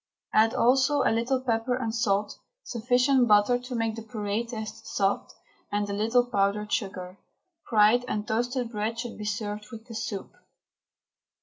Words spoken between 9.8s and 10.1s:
the